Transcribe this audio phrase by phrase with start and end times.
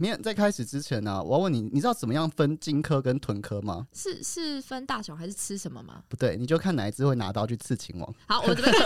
[0.00, 3.84] 明天在开始之前呢、我要问你，你知道怎么样分荆轲跟豚科吗？
[3.92, 6.00] 是是分大小还是吃什么吗？
[6.08, 8.14] 不对，你就看哪一只会拿刀去刺秦王。
[8.28, 8.72] 好，我这边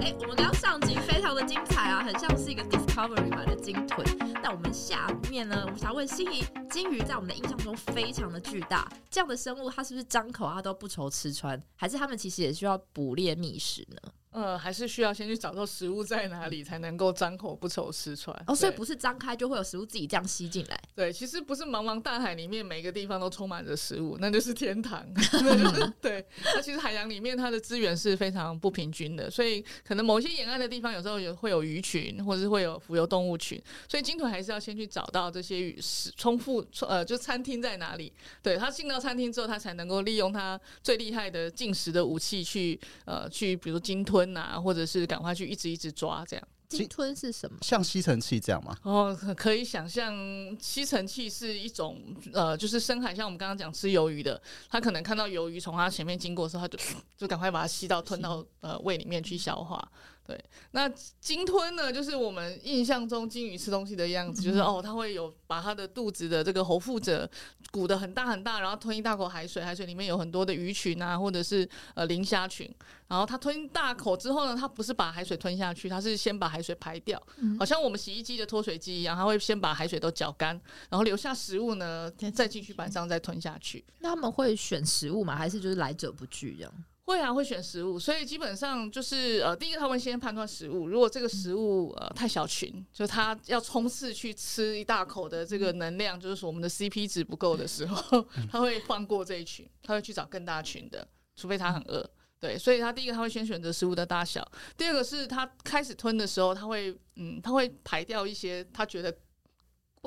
[0.00, 2.64] 哎、我们刚刚上集非常的精彩啊，很像是一个
[2.98, 4.04] Discovery 版的鲸豚。
[4.42, 14.12] 那我们下面呢，我想问心仪，金鱼在我们的印象中非常的巨大，这样的生物它是不是张口它都不愁吃穿，还是它们其实也需要捕猎觅食呢？
[14.40, 18.36] 呃，还是需要先去找到食物在哪里，才能够张口不愁吃穿。
[18.46, 20.80] 哦，所以不是张开就会有食物自己这样吸进来。
[20.94, 25.04] 对，其实不是茫茫大海里面每个地方都充满着食物，那就是天堂。
[26.00, 26.24] 对，
[26.54, 38.12] 那其实海洋里面它的资源是非常不平均的，所以可能某些沿岸的地方有时候有会有鱼群，或者是会有浮游动物群，所以鲸豚还是要先去找到这些鱼食充富呃，就餐厅在哪里。
[38.42, 46.48] 对，它进到餐厅之后，它才能够利用它最厉害的进食的武器去呃去，比如说鲸吞啊，或者是赶快去一直一直抓这样。
[46.68, 47.56] 鲸吞是什么？
[47.62, 48.76] 像吸尘器这样吗？
[48.82, 50.14] 哦，可可以想象，
[50.60, 51.98] 吸尘器是一种
[52.34, 56.78] 呃，就是深海，像我们刚刚讲吃鱿鱼的，它可能看到鱿鱼从它前面经过的时候，它就
[57.16, 59.90] 就赶快把它吸到吞到呃胃里面去消化。
[60.28, 60.38] 对，
[60.72, 60.86] 那
[61.22, 67.26] 鲸吞呢，就是我们印象中鲸鱼吃东西的样子，就是哦，它会有把它的肚子的这个喉腹者
[67.70, 72.70] 鼓得很大很大，然后吞一大口海水，海水里面有很多的鱼群啊，或者是呃磷虾群，
[73.06, 77.18] 然后它吞大口之后呢，它不是把海水吞下去，它是先把海水排掉，
[77.58, 80.48] 好像我们洗衣机的脱水机一样，它会先把海水都搅干，
[80.90, 83.82] 然后留下食物呢，再进去板上再吞下去。
[84.00, 85.34] 那他们会选食物吗？
[85.34, 86.74] 还是就是来者不拒这样？
[87.08, 102.06] 会啊，会选食物，所以基本上就是呃，第一个他会先判断食物，如果这个食物呃太小群，就是他要冲刺去吃一大口的这个能量，就是说我们的 CP 值不够的时候， 他会放过这一群，他会去找更大群的，除非他很饿。
[102.38, 109.10] 对，所以他第一个他会先选择食物的大小，第二个是他开始吞的时候，他会嗯，他会排掉一些他觉得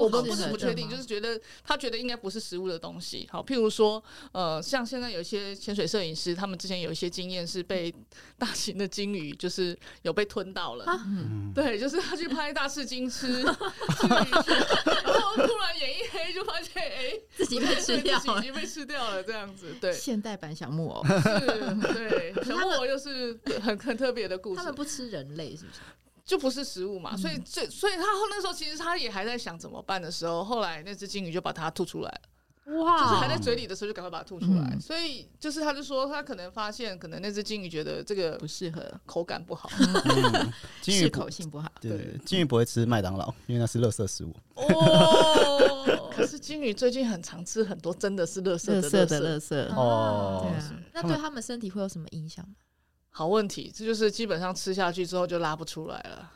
[0.01, 3.27] 我们不是不确定，就是觉得他觉得应该不是食物的东西。
[3.31, 7.93] 好，譬如说，呃，像现在有一些潜水摄影师，他们之前有一些经验是被
[8.37, 10.85] 大型的鲸鱼就是有被吞到了。
[10.87, 18.41] 嗯，对，就是他去拍大赤鲸吃鲸鱼，然后突然眼一黑，就发现哎，自己被吃掉了自己已。
[18.41, 19.75] 经被吃掉了，这样子。
[19.79, 24.75] 对，是，现代版小木偶，对，小木偶又是很很特别的故事他们。
[24.75, 25.79] 不吃人类是不是？
[26.31, 32.21] 就不是食物嘛，所以这所以他后那时候其实他也还在想怎么办的时候，后来那只金鱼就把它吐出来了。
[32.63, 34.69] 就是还在嘴里的时候就赶快把它吐出来。
[34.71, 39.69] 嗯所以就是他就说他可能发现，可能那只金鱼觉得这个不适合，口感不好。
[39.77, 41.69] 嗯金鱼适口性不好。
[41.81, 44.33] 对金鱼不会吃麦当劳，因为那是垃圾食物。
[44.55, 49.05] 哦， 可是金鱼最近很常吃很多真的是垃圾垃圾。
[49.05, 52.55] 的乐色，哦对啊，那对他们身体会有什么影响吗？
[53.13, 56.31] 好问题，这就是基本上吃下去之后就拉不出来了。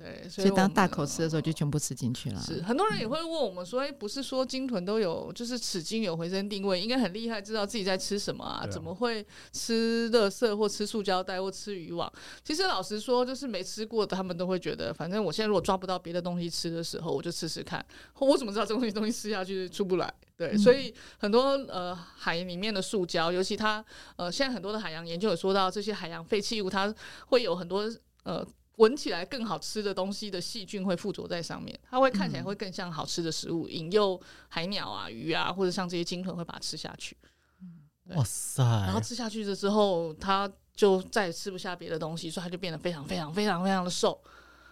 [0.00, 2.40] 对，所所以当大口吃的时候就全部吃进去了。
[2.40, 8.64] 是很多人也会问我们说，哎、不是说鲸豚都有，就是齿鲸有回声定位，应该很厉害，知道自己在吃什么啊？
[8.64, 12.10] 啊怎么会吃垃圾或吃塑胶袋或吃渔网？
[12.42, 17.84] 其实老实说，就是没吃过的，他们都会觉得，反正我现在如果抓不到别的东西吃的时候，我就吃吃看。
[18.18, 20.10] 我怎么知道这东西东西吃下去出不来？
[20.36, 23.84] 对，所以很多呃海里面的塑胶，尤其它
[24.16, 26.94] 呃现在很多的海洋研究有说到，这些海洋废弃物它
[27.26, 27.84] 会有很多
[28.22, 28.42] 呃
[28.76, 37.16] 闻起来更好吃的东西的细菌会附着在上面，它会看起来会更像好吃的食物，引诱海鸟啊、鱼啊，或者像这些鲸豚会把它吃下去。
[38.06, 38.62] 对哇塞！
[38.62, 44.18] 然后吃下去了之后，它就再也吃不下别的东西，所以它就变得非常非常非常非常的瘦。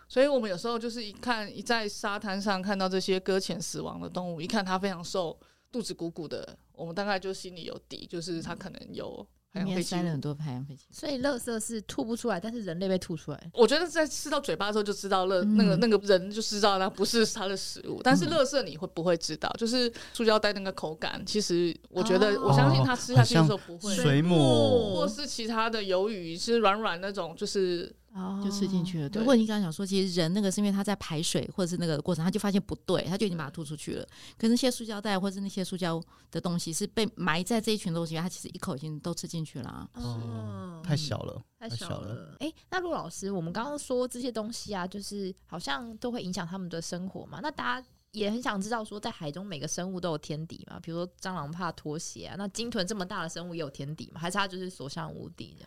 [0.08, 5.38] 所以我们有时候就是一看一在沙滩上看到这些搁浅死亡的动物，一看它非常瘦，
[5.70, 9.98] 肚子鼓鼓的，我们大概就心里有底，就是它可能有海里面洋废弃物。
[9.98, 10.94] 塞了很多海洋废弃物。
[10.94, 13.50] 所以垃圾是吐不出来，但是人类被吐出来。
[13.52, 19.48] 我觉得在吃到嘴巴的时候就知道了，嗯那个那个人就知道那不是它的食物，但是垃圾你会不会知道？
[19.58, 29.08] 就是塑胶袋那个口感，其实我觉得哦我相信它吃下去的时候不会，水母或是其他的鱿鱼是软软那种，就是哦就吃进去了。
[29.08, 34.04] 对，对或者你刚刚讲说，其实人那个是因为他在排水或者是那个过程，他就发现不对，他就已经把它吐出去了。
[34.36, 39.88] 可是那些塑胶袋或是那些塑胶的东西是被埋在这一群东西，他其实一口已经都吃进去了啊。
[39.94, 42.14] 哦太小了，太小了。
[42.14, 42.36] 了。
[42.40, 47.40] 哎、那陆老师，我们刚刚说这些东西啊，就是好像都会影响他们的生活嘛。
[47.42, 50.80] 那大家也很想知道，说在海中每个生物都有天敌嘛？
[50.80, 54.20] 比如说蟑螂怕拖鞋啊，那鲸豚这么大的生物也有天敌嘛？
[54.20, 55.66] 还是它就是所向无敌的？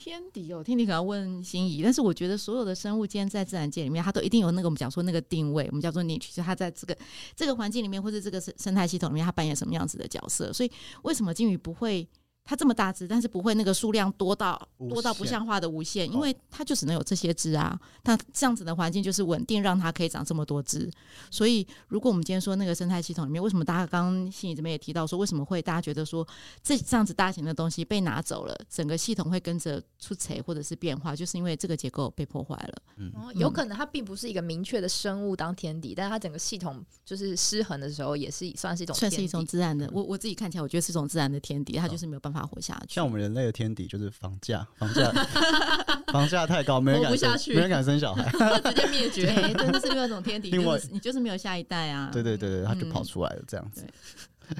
[0.00, 6.96] 天敌哦，天敌可能要问心仪，但是我觉得所有的生物间在自然界里面，它都一定有那个我们讲说那个定位，我们叫做 niche，就它在这个
[7.36, 10.50] 这个环境里面或者这个生生态系统里面，它扮演什么样子的角色。
[10.54, 12.08] 所以为什么金鱼不会？
[12.44, 17.78] 它这么大只，但是不会那个数量多到多到不像话的无限，因哦为它就只能有这些只啊。
[18.02, 20.90] 那这样子的环境就是稳定，让它可以长这么多只。
[21.30, 26.26] 所以，如果我们今天说那个生态系统里面，为什么大家刚刚信宇这边也提到说，为什么会大家觉得说
[26.62, 32.82] 这这样子大型的东西被拿走了，整个系统会跟着出彩或者是变化，就是因为这个结构被破坏了。
[32.96, 42.94] 嗯有可能它并不是一个明确的生物当天敌，但是它整个系统就是失衡的时候，也是算是一种算是一种自然的，我我自己看起来，我觉得是一种自然的天敌，它就是没有办法活下去。
[42.94, 45.10] 像我们人类的天敌就是房价，房价
[46.12, 48.30] 房价太高，没人活敢生，不下去没人敢生小孩。
[48.70, 49.26] 直接灭绝。
[49.34, 52.10] 对，对，那是另外一种天敌， 另外就是你就是没有下一代啊。
[52.12, 53.84] 对对对对，他就嗯跑出来了，这样子。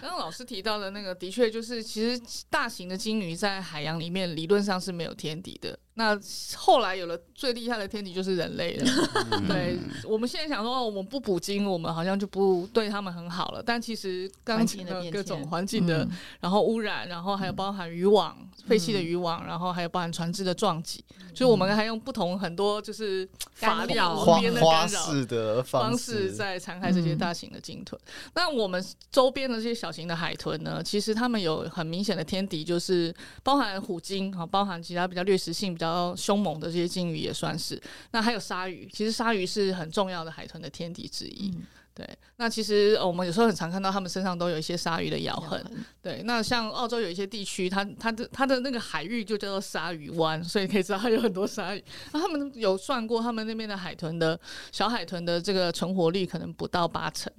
[0.01, 5.77] 刚刚老师提到的那个，的确就是，其实大型的鲸鱼在海洋里面理论上是没有天敌的。
[5.95, 6.19] 那
[6.57, 8.91] 后来有了最厉害的天敌就是人类了。
[9.33, 13.63] 嗯对，我们现在想说，哦我们不捕鲸，我们好像就不对他们很好了。
[13.63, 16.11] 但其实刚环刚讲的境的变各种环境的，嗯
[16.41, 21.05] 然后污染，然后还有包含渔网、废弃的渔网，然后还有包含船只的撞击，
[21.35, 25.01] 所以我们还用不同很多就是法律干扰花无边的花干扰。
[25.01, 28.01] 式的方式式在残害这些大型的鲸豚。
[28.35, 37.81] 那我们周边的这些小型的海豚呢，其实它们有很明显的天敌，就是包含虎鲸啊，包含其他比较掠食性比较凶猛的这些鲸鱼也算是。
[38.13, 41.51] 那还有鲨鱼，其实鲨鱼是很重要的海豚的天敌之一。
[41.57, 45.63] 嗯对，那其实、呃我们有时候很常看到它们身上都有一些鲨鱼的咬痕。
[46.01, 51.85] 对，那像澳洲有一些地区，它它的它的那个海域就叫做鲨鱼湾， 所以可以知道它有很多鲨鱼。
[52.13, 54.39] 那他们有算过，他们那边的海豚的
[54.73, 57.31] 小海豚的这个存活率可能不到八成。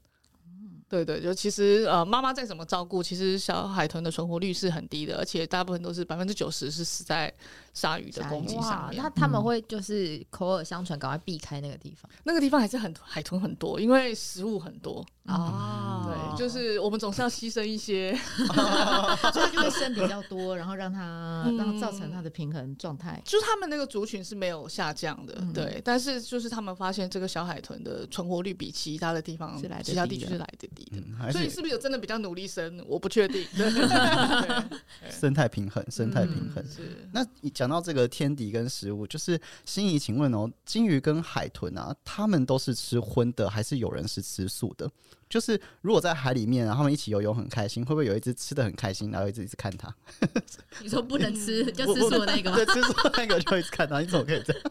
[0.91, 7.33] 对对，就其实呃，妈妈再怎么照顾，其实小海豚的存活率是很低的，而且大部分都是百分之九十是死在
[7.73, 9.01] 鲨鱼的攻击上，面。
[9.01, 15.05] 那他们会就是口耳相传，赶快避开那个地方那个地方还是很海豚很多，因为食物很多。
[15.27, 18.13] 哦对，就是我们总是要牺牲一些。
[19.31, 23.21] 所以它就会生比较多，然后让它嗯让造成它的平衡状态。
[23.23, 32.83] 就是他们那个族群是没有下降的，嗯对，但是就是他们发现这个小海豚的存活率比其他的地方是来的其他地区是来的低的，嗯，所以是是不是有真的比较努力生？
[32.87, 33.45] 我不确定。
[33.55, 36.63] 对， 生态平衡，生态平衡。
[36.65, 36.81] 是
[37.11, 44.89] 那你讲到这个天敌跟食物，就是心仪，请问哦，金鱼跟海豚啊，他们都是吃荤的，还是有人是吃素的？
[45.29, 49.93] 就是如果在海里面然后，他们一起游泳很开心，会不会有一只吃的很开心，然后一直一直看它？
[50.83, 52.65] 你说不能吃就吃素的那个吗对，？
[52.65, 54.61] 吃素的那个就一直看它，你怎么可以这样？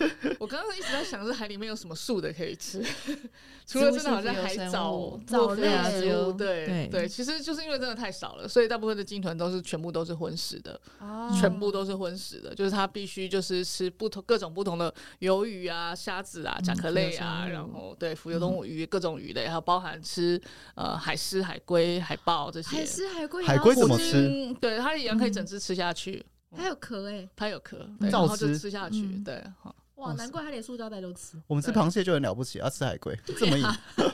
[0.38, 2.82] 我刚刚一直在想，是海里面有什么素的可以吃，
[3.66, 5.68] 除了真的好像海藻、藻类
[6.00, 6.88] 植物，对对。
[6.88, 11.30] 对，其实就是因为真的太少了，所以大部分的鲸豚都是全部都是荤食的，哦。
[11.38, 20.40] 全部都是荤食的，就是它必须就是吃不同各种不同的鱿鱼啊、虾子啊、甲壳类啊，然后对浮游动物鱼各种鱼类，还有包含吃
[20.74, 22.76] 呃海狮、海龟、海豹这些。
[22.76, 24.54] 海狮、海龟、海龟怎么虎吃鲸？
[24.54, 26.24] 对，它一样可以整只吃下去，
[26.56, 29.22] 它有壳哎，它有壳，然后就吃吃下去，嗯。
[29.24, 31.40] 对，好哇，难怪他连塑胶袋都吃。
[31.46, 33.66] 我们吃螃蟹就很了不起，要吃海龟 这么硬，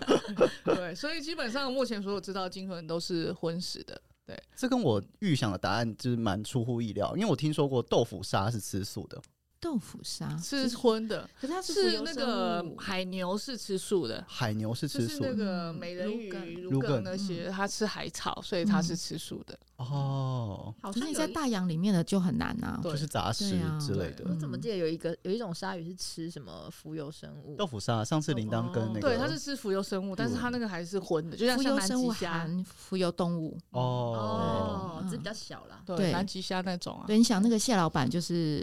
[0.64, 4.00] 对，所以基本上目前所有知道的鲸豚都是荤食的。
[4.26, 4.36] 对。
[4.56, 9.20] 这跟我预想的答案就是蛮出乎意料，因为我听说过豆腐鲨是吃素的，
[9.58, 12.76] 豆腐鲨是荤的，可是它浮是那游生个物。
[12.76, 15.74] 海牛是吃素的，海牛是就是那吃素的个嗯。
[15.74, 16.54] 美人鱼、芦梗。
[16.62, 17.04] 芦芦梗梗。
[17.04, 19.58] 那些，它吃海草，所以它是吃素的。
[19.76, 22.80] 哦，好像有一在大洋里面的就很难啊。
[22.82, 23.78] 就是杂食啊。
[23.80, 24.24] 之类的。
[24.24, 24.32] 对。
[24.32, 27.56] 我怎么记得有一个有一种鲨鱼是吃什么浮游生物？
[27.56, 35.82] 豆腐鲨，上次铃铛跟那个对，它是吃浮游生物，但是它那个还是荤的，就像像南极虾，浮游动物，哦，哦，嗯只是比较小啦。
[35.84, 38.62] 对，南极虾那种啊，对，你想那个蟹老板就是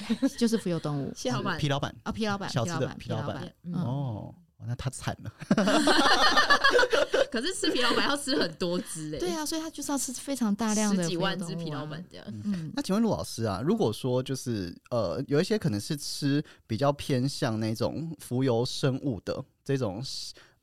[0.38, 1.12] 就是浮游动物。
[1.14, 1.58] 蟹老板。
[1.58, 1.94] 皮老板。
[2.02, 4.34] 啊，皮老板，小只的皮老板，哦，
[4.66, 5.32] 那他惨了。
[7.30, 12.26] 可是吃皮老板要吃很多只哎，对啊，所以他就是要吃非常大量的十几万只皮老板，这样。
[12.44, 20.02] 嗯，那请问陆老师啊，如果说就是呃，有一些可能是吃比较偏向那种浮游生物的这种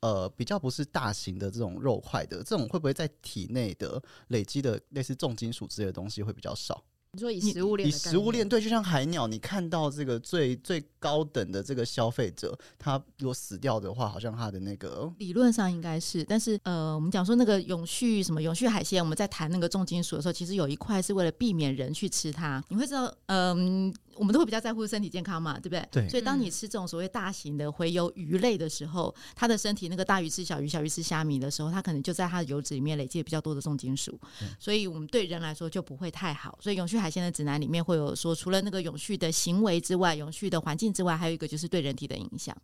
[0.00, 6.82] 呃，比较不是大型的这种肉块的，这种会不会在体内的累积的类似重金属之类的东西会比较少？
[7.12, 22.62] 你说以食物链以食物链对，就像海鸟，你看到这个最最高等的这个消费者，他如果死掉的话，好像他的那个理论上应该是，但是呃，我们讲说那个永续什么永续海鲜，我们在谈那个重金属的时候，其实有一块是为了避免人去吃它。
[22.68, 25.88] 你会知道，嗯、我们都会比较在乎身体健康嘛，对不对？
[25.90, 34.20] 对所以当你嗯吃这种所谓大型的洄游鱼类的时候，它的身体那个大鱼吃小鱼，小鱼吃虾米的时候，它可能就在它的油脂里面累积比较多的重金属，
[34.58, 36.58] 所以我们对人来说就不会太好。
[36.60, 42.54] 所以永续海鲜的指南里面会有说，除了那个永续的行为之外，永续的环境之外，还有一个就是对人体的影响。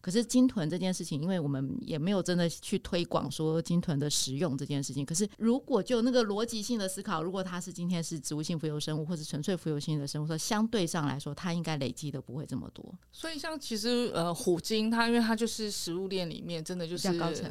[0.00, 5.04] 可是鲸豚这件事情，因为我们也没有真的去推广说鲸豚的食用这件事情。
[5.06, 12.84] 可是如果就那个逻辑性的思考，如果它是今天是植物性浮游生物或是纯粹浮游性的生物，说相对上来说，它应该累积的不会这么多。
[13.10, 17.08] 所以像其实呃虎鲸，它因为它就是食物链里面真的就是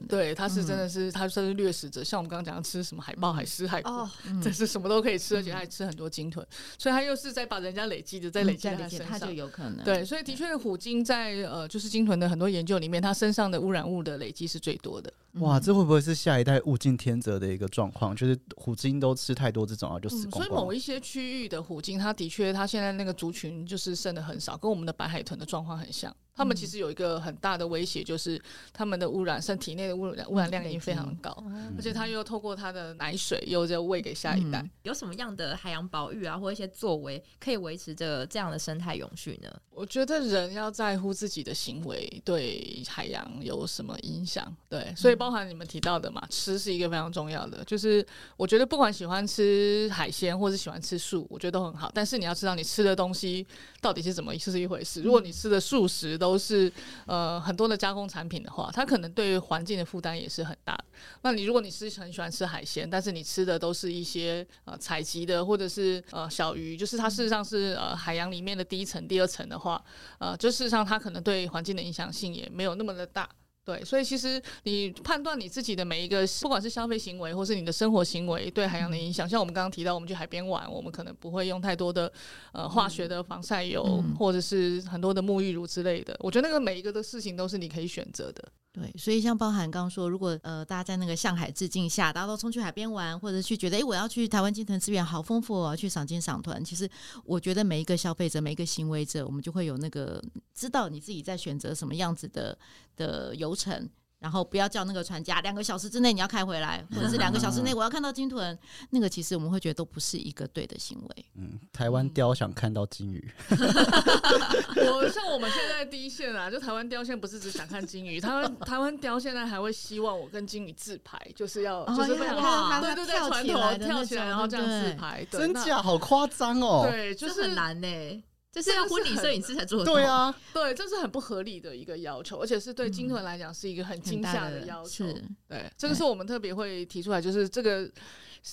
[0.07, 2.03] 对，它是真的是、它算是掠食者。
[2.03, 4.07] 像我们刚刚讲的吃什么海豹、海狮、海哦，
[4.43, 6.45] 这是什么都可以吃，而且它还吃很多鲸豚，
[6.77, 9.29] 所以它又是在把人家累积的在累积在嗯累积，它就。
[9.39, 15.11] 有可能对，所以的确，虎鲸在呃，就是鲸豚的很多研究里面，它身上的污染物的累积是最多的。
[15.33, 18.15] 哇，这会不会是下一代物竞天择的一个状况？
[18.15, 20.43] 就是虎鲸都吃太多这种啊，就死嗯，光。
[20.43, 26.13] 所以某一些区域的虎鲸，它的确，它现在那个族群就是剩的很少，跟我们的白海豚的状况很像。
[26.39, 28.41] 它们其实有一个很大的威胁，就是
[28.71, 31.31] 他们的污染，身体内的污染污染量已经非常高，
[31.75, 34.61] 而且他又透过他的奶水又在喂给下一代。
[34.61, 39.53] 嗯有什么样的海洋保育啊，或一些作为可以维持着这样的生态永续呢？
[39.71, 47.63] 我觉得人要在乎自己的行为对海洋有什么影响，对，所以包含你们提到的嘛，吃是一个非常重要的。
[47.65, 48.05] 就是
[48.37, 53.45] 我觉得不管喜欢吃海鲜或是喜欢吃素，我觉得都很好，但是你要知道你吃的东西
[53.81, 55.01] 到底是怎么是一回事。
[55.01, 56.71] 如果你吃的素食都都是
[57.07, 60.83] 呃很多的加工产品的话，它可能对环境的负担也是很大的。
[61.23, 69.83] 那你如果你是很喜欢吃海鲜，但是你吃的都是一些呃采集的或者是呃小鱼，就是它事实上是呃海洋里面的第一层、第二层的话，
[70.19, 73.27] 呃，就事实上它可能对环境的影响性也没有那么的大。
[73.69, 82.11] 对，所以其实你判断你自己的每一个，不管是消费行为或是你的生活行为对海洋的影响，像我们刚刚提到，我们去海边玩，我们可能不会用太多的
[82.51, 86.17] 呃化学的防晒油，嗯或者是很多的沐浴乳之类的。
[86.19, 88.43] 我觉得那个每一个的事情都是你可以选择的。
[88.71, 96.63] 对，所以像包含刚刚说，如果呃大家在那个向海致敬下，大家都冲去海边玩，或者去觉得哎我要去台湾金藤资源好丰富哦，去赏金赏团。
[96.63, 96.87] 其实
[97.25, 100.23] 我觉得每一个消费者、每一个行为者，我们就会有那个
[100.53, 102.57] 知道你自己在选择什么样子的
[102.95, 103.89] 的游程。
[104.19, 108.57] 然后不要叫那个船家两个小时之内你要开回来，或者是两个小时内我要看到鲸豚，
[108.89, 111.25] 那个其实我们会觉得都不是一个对的行为。
[111.35, 126.85] 嗯，台湾雕想看到金鱼，我像我们现在第一线啊，就台湾雕现在不是只想看金鱼，台湾台湾雕现在还会希望我跟金鱼自拍，就是要、哦就是非常哇对对对，跳船头起来跳起来，然后这样自拍，真假好夸张哦。
[126.89, 129.85] 对，就是这很难呢、这是要婚礼摄影师才做的。
[129.85, 135.05] 对，啊，对，这是很不合理的一个要求，而且是对金屯来讲是一个很惊吓的要求。
[135.05, 137.89] 是对，这个是我们特别会提出来，就是这个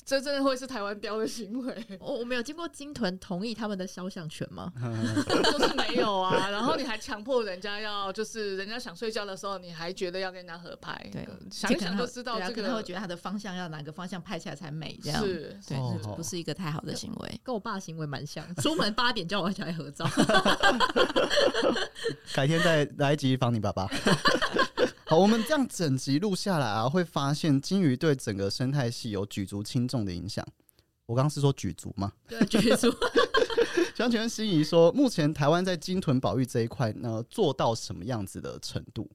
[0.05, 4.73] 这真的会是台湾雕的行为， 我我没有经过金豚同意他们的肖像权吗？
[5.45, 6.51] 就是没有啊。
[6.51, 17.41] 然后你还强迫人家要，就是人家想睡觉的时候，你还觉得要跟人家合拍，对呃想一想就知道这个可会觉得他的方向要哪个方向拍起来才美，这样是对，哦这不是一个太好的行为。
[17.45, 20.05] 跟我爸行为蛮像，出门八点叫我起来合照。
[22.35, 23.89] 改天再来一集访你爸爸。
[25.09, 30.45] 好，我们这样整集录下来啊，会发现金鱼对整个生态系有举足轻重的影响。
[31.07, 32.13] 我刚刚是说举足吗？
[32.27, 32.93] 对，举足
[33.95, 39.09] 想请问心仪说，目前台湾在鲸豚保育这一块呢，做到什么样子的程度？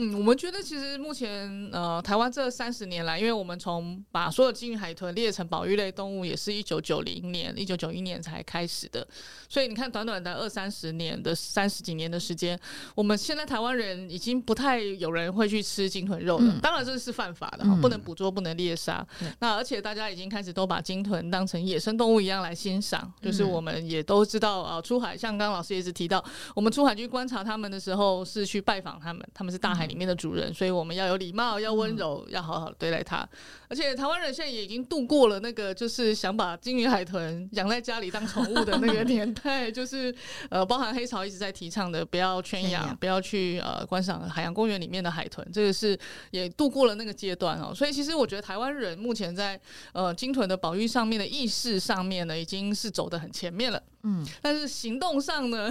[0.00, 9.04] 嗯，我们觉得其实目前呃，台湾这三十年来，因为我们从把所有金鱼、海豚列成保育类动物，也是一九九零年、一九九一年才开始的，
[9.48, 12.56] 所以你看，短短的二三十年的三十几年的时间，
[12.94, 16.44] 我们现在台湾人已经不太有人会去吃鲸豚肉了。
[16.44, 19.04] 嗯当然这是犯法的不能捕捉，不能猎杀。
[19.18, 26.24] 对那而且大家已经开始都把鲸豚当成野生动物一样来欣赏，就是嗯我们也都知道啊，出海像刚刚老师也是提到，
[26.54, 33.28] 我们出海去观察他们的时候，是去拜访他们，他们是大海里面的主人，所以我们要有礼貌，要温柔，要好好对待它。
[33.70, 40.14] 而且台湾人现在也已经度过了那个就是想把金鱼、海豚养在家里当宠物的那个年代， 就是
[40.48, 45.98] 呃，包含黑潮一直在提倡的，不要圈养，圈养不要去呃观赏海洋公园里面的海豚，这个是
[46.30, 47.74] 也度过了那个阶段哦。
[47.74, 49.60] 所以其实我觉得台湾人目前在
[49.92, 53.82] 呃鲸豚的保育上面的意识上面呢，已经是走得很前面了。
[54.02, 55.70] 嗯，但是行动上呢，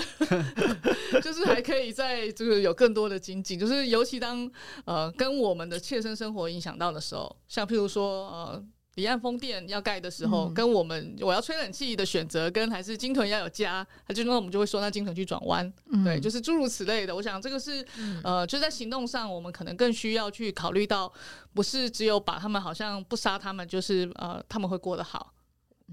[1.23, 4.49] 就是还可以在就是有更多的精进，就是尤其当
[4.85, 8.63] 呃跟我们的切身生活影响到的时候，像譬如说呃。
[8.97, 17.15] 离岸风电要盖的时候，嗯跟我们我要吹冷气的选择，跟还是金屯要有家，还就那我们就会说那金屯去转弯，嗯对，就是诸如此类的。
[17.15, 21.13] 我想这个是嗯呃，就在行动上，我们可能更需要去考虑到，
[21.53, 25.31] 不是只有把他们好像不杀他们，就是呃他们会过得好。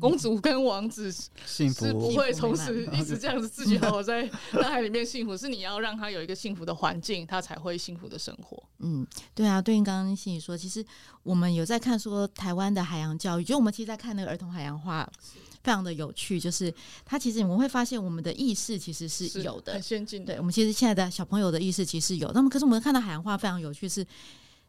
[0.01, 1.13] 公主跟王子
[1.47, 8.63] 幸福是不会从此一直这样子自己好好在 大海里面幸福，是你要让他有一个幸福的环境，他才会幸福的生活。
[8.81, 10.85] 嗯，对啊，对应刚刚心怡说，其实
[11.23, 15.09] 我们有在看说台湾的海洋教育，就我们其实在看那个儿童海洋画，
[15.63, 16.41] 非常的有趣。
[16.41, 16.75] 就是
[17.05, 20.35] 它其实我们会发现，我们的意识其实是有的很，先进的。
[20.35, 24.05] 对我们其实现在的小朋友的意识其实是有，那么可是我们看到海洋画非常有趣是。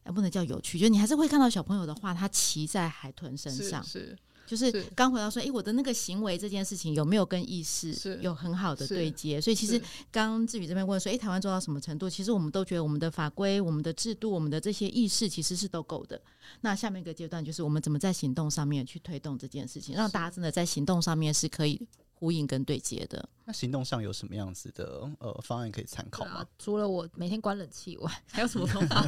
[0.04, 9.42] 呃不能叫有趣，就是你还是会看到小朋友的画，他骑在海豚身上，是是就是是刚回到说，诶，我的那个行为这件事情有没有跟意识有很好的对接？
[9.42, 9.80] 所以其实
[10.12, 12.10] 刚刚志宇这边问说，诶，台湾做到什么程度？
[12.10, 16.22] 其实我们都觉得我们的法规、我们的制度、我们的这些意识其实是都够的。
[16.62, 21.82] 那下面一个阶段就是我们怎么在行动上面去推动这件事情，让大家真的在行动上面是可以
[22.26, 23.30] 呼应跟对接的。
[23.48, 26.38] 那行动上有什么样子的呃方案可以参考吗？
[26.38, 29.06] 啊，除了我每天关冷气以外，还有什么方法？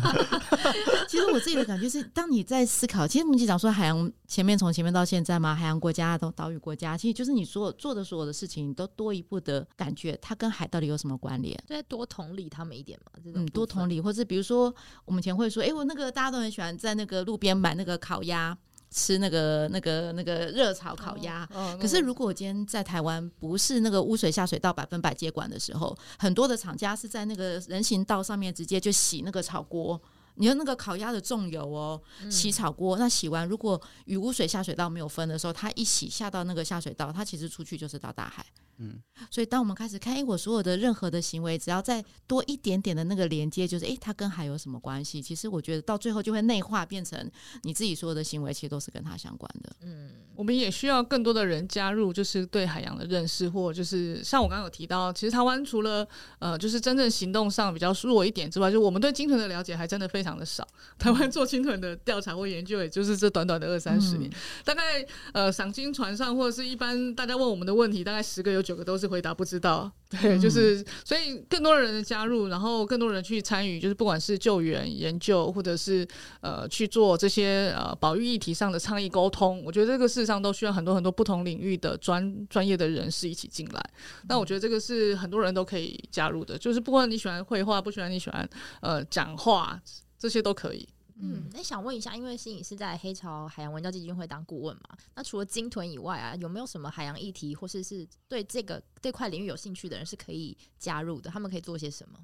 [1.09, 11.59] 其实我自己的感觉是，当你在思考，其实我们讲说海洋前面从前面到现在嘛，海洋国家都岛屿国家，其实就是你所有做的所有的事情，你都多一步的感觉，它跟海到底有什么关联？
[11.65, 13.95] 再多同理他们一点嘛，这种嗯，多同理。
[13.95, 14.71] 理，或者比如说
[15.05, 18.55] 我们以前会说，哎、我那个大家都很喜欢在那个路边买那个烤鸭，
[18.97, 21.47] 吃那个那个那个热炒烤鸭。
[21.53, 30.01] 嗯可是，如果我今天在台湾不是那个污水下水道百分百接管的时候，很多的厂家是在那个人行道上面直接就洗那个炒锅。
[30.39, 31.99] 你用那个烤鸭的重油哦，
[32.29, 38.45] 洗炒锅，那洗完如果与污水下水道没有分的时候，它一洗下到那个下水道，它其实出去就是到大海。
[38.79, 45.21] 嗯，所以当我们开始看，哎、我所有的任何的行为，只要再多一点点的那个连接，就是哎、诶它跟海有什么关系？
[45.21, 47.29] 其实我觉得到最后就会内化，变成
[47.63, 49.75] 你自己所有的行为，其实都是跟它相关的。
[49.81, 56.07] 嗯，我们也需要更多的人加入，就是对海洋的认识，或者就是像我刚刚有提到，其实台湾除了
[56.39, 60.67] 呃，就是真正行动上比较弱一点之外，就我们对鲸豚的了解还真的非常的少。
[60.99, 64.31] 台湾做鲸豚的调查或研究，也就是这短短的二三十年，
[64.63, 65.03] 大概
[65.33, 69.89] 呃，赏鲸船上或者是一般大家问我们的问题，大概十个有九个都是回答不知道。
[70.09, 76.05] 对，就是所以更多的人的加入，然后更多人去参与，就是不管是救援、研究，或者是
[76.41, 83.89] 呃去做这些呃保育议题上的倡议沟通，我觉得这个事实上都需要很多很多不同领域的专专业的人士一起进来。
[84.27, 88.47] 那我觉得这个是很多人都可以加入的，就是不管你喜欢绘画，不喜欢你喜欢
[88.81, 89.79] 呃讲话，
[90.19, 90.87] 这些都可以。
[91.19, 101.29] 嗯，那想问一下，因为心颖是在黑潮海洋文教基金会当顾问嘛，那除了鲸豚以外啊，有没有什么海洋议题，或是是对这个这块领域有兴趣的人是可以加入的？
[101.31, 102.19] 他们可以做些什么？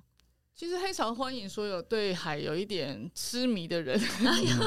[0.56, 4.00] 其实黑潮欢迎所有对海有一点痴迷的人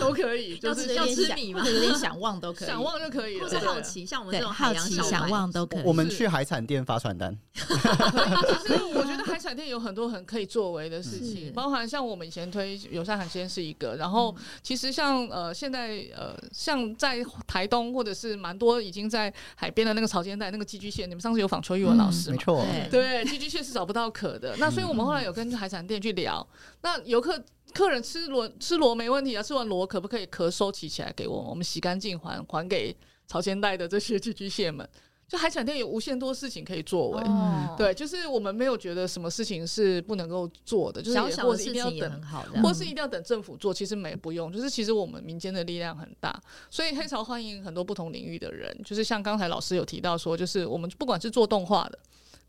[0.00, 2.68] 都可以，就是吃要吃米吗或者有点想望都可以。
[2.68, 3.50] 想望就可以或了。
[3.50, 5.82] 是对好奇，像我们这种好奇、想望都可以。
[5.84, 22.36] 我们去海产店发传单，其实我觉得海产店有很多很可以作为的事情，包含像我们以前推友善海鲜是一个，然后其实像呃现在呃像在台东或者是蛮多已经在海边的那个潮间带那个寄居蟹，你们上次有访邱玉文老师嘛？
[22.36, 24.56] 没错，对对，寄居蟹是找不到壳的。
[24.58, 26.46] 那所以我们后来有跟海产店去聊，
[26.82, 27.42] 那游客。
[27.74, 31.50] 客人吃螺吃螺没问题啊，吃完螺可不可以壳收集起来给我们？
[31.50, 34.88] 我们洗干净还还给朝鲜带的这些寄居蟹们。
[35.28, 51.98] 就海产店有无限多事情可以作为，哦，对，就是我们没有觉得什么事情是不能够做的，就是也或是一定要等或是一定要等政府做，其实没不用，就是其实我们民间的力量很大，所以黑潮欢迎很多不同领域的人，就是像刚才老师有提到说，就是我们不管是做动画的。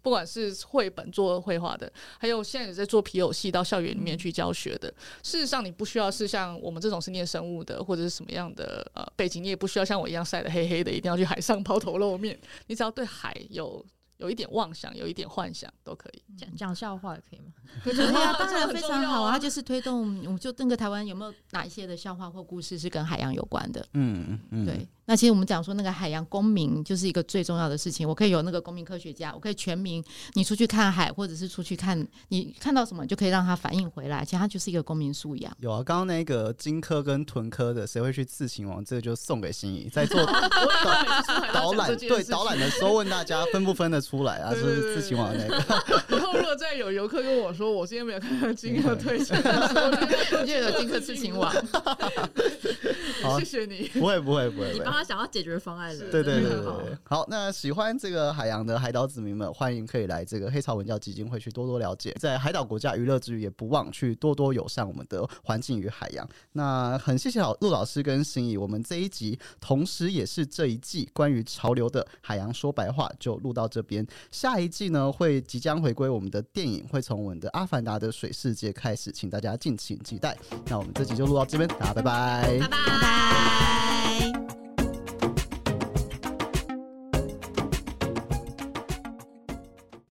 [0.08, 4.88] 不管是绘本做绘画的，还有现在也在做皮偶戏到校园里面去教学的。
[5.22, 12.40] 事实上，你不需要是像我们这种是念生物的，或者是什么样的呃背景，你也不需要像我一样晒得黑黑的，一定要去海上抛头露面。
[12.68, 16.24] 你只要对海有有一点妄想，有一点幻想都可以。
[16.38, 17.52] 讲讲笑话也可以吗？
[17.84, 19.38] 可以啊， 当然非常好啊。
[19.38, 23.86] 就是推动，我们就那个台湾有没有哪一些的笑话或故事是跟海洋有关的？
[23.92, 28.06] 嗯嗯，对，那其实我们讲说那个海洋公民就是一个最重要的事情。
[28.06, 34.26] 我可以有那个公民科学家，我可以全民，你出去看海，或者是出去看，你看到什么，就可以让他反映回来。
[34.26, 35.56] 其实它就是一个公民素养。
[35.62, 38.84] 有啊，刚刚那个金科跟豚科的，谁会去自行王？
[38.84, 40.22] 这个就送给心仪，在做
[41.54, 44.54] 导览，对导览的时候问大家分不分得出来啊？
[44.54, 45.58] 是自行王那个，
[46.18, 49.86] 以后如果再有游客跟我说，我今天没有看到金额推荐的时候，
[50.42, 51.98] 我就有金科刺青网，好
[53.40, 53.88] 谢谢你。
[53.94, 54.74] 不会不会不会。
[54.74, 66.28] 你帮他想要解决方案了，对对对对，好，那喜欢这个海洋的海岛子民们，欢迎可以来这个黑潮文教基金会去多多了解，在海岛国家娱乐之余，也不忘去多多友善我们的环境与海洋。
[66.54, 80.38] 那很谢谢老陆老师跟心怡，我们这一集同时也是这一季关于潮流的海洋说白话就录到这边，下一季呢会即将回归我们的电影，会从我们的阿凡达的水世界开始，请大家敬请期待。
[80.68, 83.07] 那我们这集就录到这边，大家拜拜拜拜。
[83.08, 84.07] Bye.